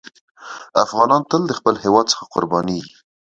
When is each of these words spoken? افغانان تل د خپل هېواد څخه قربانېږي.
افغانان 0.83 1.21
تل 1.31 1.41
د 1.47 1.51
خپل 1.59 1.75
هېواد 1.83 2.05
څخه 2.13 2.23
قربانېږي. 2.33 2.95